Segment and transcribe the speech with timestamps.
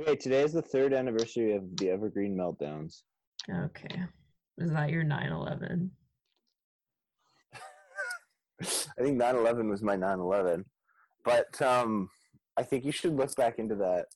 [0.00, 3.02] Okay, today is the third anniversary of the Evergreen meltdowns.
[3.50, 4.02] Okay.
[4.56, 5.90] Is that your 9 11?
[8.62, 10.64] I think 9/11 was my 9/11,
[11.24, 12.08] but um,
[12.56, 14.06] I think you should look back into that.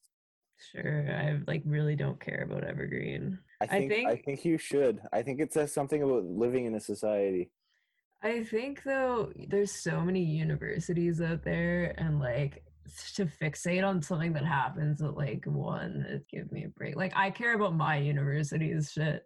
[0.73, 1.07] Sure.
[1.11, 3.39] I like really don't care about Evergreen.
[3.61, 5.01] I think I think, think- you should.
[5.13, 7.51] I think it says something about living in a society.
[8.23, 12.65] I think though there's so many universities out there and like
[13.15, 16.97] to fixate on something that happens at like one it give me a break.
[16.97, 19.23] Like I care about my university's shit.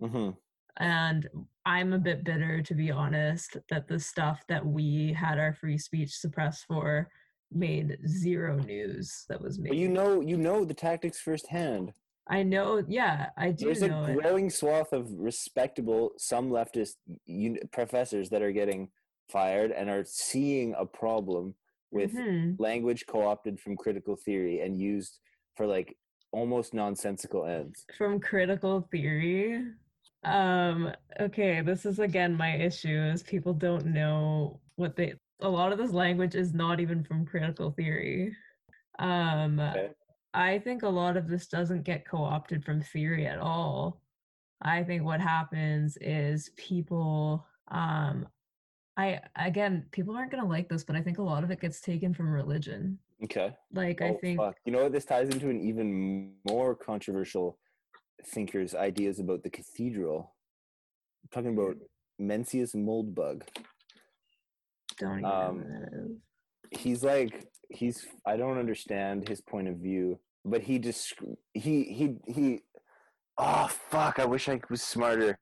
[0.00, 0.30] hmm
[0.78, 1.28] And
[1.64, 5.78] I'm a bit bitter to be honest that the stuff that we had our free
[5.78, 7.08] speech suppressed for
[7.52, 9.70] made zero news that was made.
[9.70, 11.92] But you know, you know the tactics firsthand.
[12.28, 14.14] I know, yeah, I do There's a know it.
[14.14, 16.94] growing swath of respectable, some leftist
[17.28, 18.90] un- professors that are getting
[19.28, 21.56] fired and are seeing a problem
[21.90, 22.56] with Mhm.
[22.58, 25.18] language co-opted from critical theory and used
[25.56, 25.96] for like
[26.32, 27.84] almost nonsensical ends.
[27.98, 29.64] from critical theory
[30.24, 35.72] um okay this is again my issue is people don't know what they a lot
[35.72, 38.36] of this language is not even from critical theory
[38.98, 39.88] um Okay.
[40.34, 44.02] i think a lot of this doesn't get co-opted from theory at all
[44.62, 47.99] i think what happens is people um
[49.00, 49.20] i
[49.50, 51.80] again people aren't going to like this but i think a lot of it gets
[51.80, 53.48] taken from religion Okay.
[53.74, 54.56] like i Oh, think fuck.
[54.64, 54.92] You know what?
[54.92, 57.58] This ties into an even more controversial
[58.34, 60.34] thinker's ideas about the cathedral.
[61.22, 61.76] I'm talking about
[62.20, 63.42] Mencius Moldbug.
[64.98, 65.64] don't even know um,
[66.72, 66.80] is.
[66.80, 67.34] He's like
[67.68, 71.14] he's I don't understand his point of view, but he just
[71.52, 72.60] he he he.
[73.36, 74.18] Oh fuck!
[74.18, 75.38] I wish I was smarter.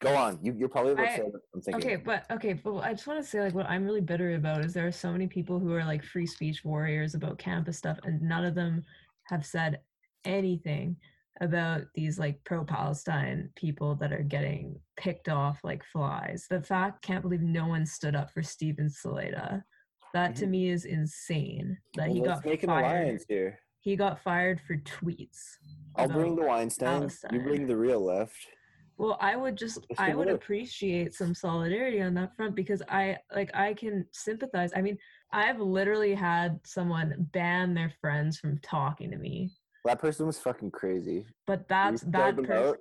[0.00, 0.38] Go on.
[0.42, 1.20] You, you're probably to I-
[1.54, 1.74] I'm thinking.
[1.90, 4.64] Okay, but okay, but I just want to say like what I'm really bitter about
[4.64, 7.98] is there are so many people who are like free speech warriors about campus stuff,
[8.04, 8.84] and none of them
[9.24, 9.80] have said
[10.24, 10.96] anything
[11.40, 16.46] about these like pro-Palestine people that are getting picked off like flies.
[16.48, 19.62] The fact can't believe no one stood up for Steven Salaita.
[20.14, 20.50] That to Mhm.
[20.50, 21.76] me is insane.
[21.94, 22.84] That Well, he got make an fired.
[22.84, 23.58] alliance here.
[23.80, 25.56] He got fired for tweets.
[25.96, 27.08] I'll bring the Weinstein.
[27.32, 28.36] You bring the real left.
[28.98, 30.42] Well, I would just I would work.
[30.42, 34.72] appreciate some solidarity on that front because I like I can sympathize.
[34.74, 34.98] I mean,
[35.32, 39.52] I've literally had someone ban their friends from talking to me.
[39.84, 41.26] That person was fucking crazy.
[41.46, 42.80] But that's that person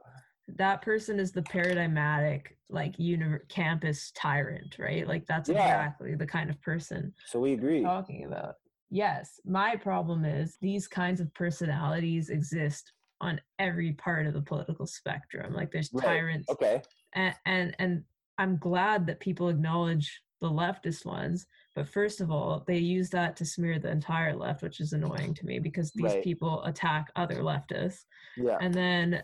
[0.56, 5.08] that person is the paradigmatic like univer- campus tyrant, right?
[5.08, 5.56] Like that's Yeah.
[5.58, 7.84] exactly the kind of person So we agree.
[7.84, 8.56] talking about.
[8.90, 14.86] Yes, my problem is these kinds of personalities exist on every part of the political
[14.88, 15.54] spectrum.
[15.54, 16.82] Like there's Right, tyrants Okay.
[17.14, 18.04] and and and
[18.38, 21.48] I'm glad that people acknowledge the leftist ones.
[21.76, 25.34] But first of all, they use that to smear the entire left, which is annoying
[25.36, 26.24] to me because these Right.
[26.24, 28.02] people attack other leftists.
[28.36, 28.58] Yeah.
[28.62, 29.24] And then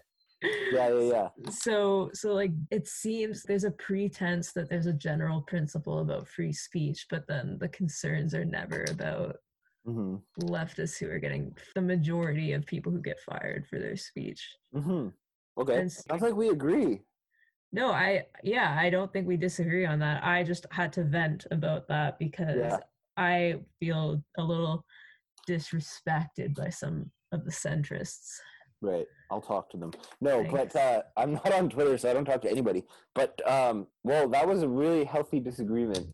[0.72, 1.30] Yeah, yeah, yeah.
[1.52, 6.52] so so like it seems there's a pretense that there's a general principle about free
[6.54, 9.36] speech, but then the concerns are never about
[9.86, 14.48] hmm leftists who are getting the majority of people who get fired for their speech.
[14.74, 15.10] hmm
[15.60, 15.82] Okay.
[15.82, 17.02] And Sounds like we agree.
[17.72, 20.24] No, I yeah, I don't think we disagree on that.
[20.24, 22.78] I just had to vent about that because Yeah.
[23.18, 24.84] I feel a little
[25.50, 28.38] disrespected by some of the centrists.
[28.82, 29.06] Right.
[29.32, 29.92] I'll talk to them.
[30.22, 30.74] No, Thanks.
[30.74, 32.84] but uh, I'm not on Twitter, so I don't talk to anybody.
[33.16, 36.08] But um, well, that was a really healthy disagreement.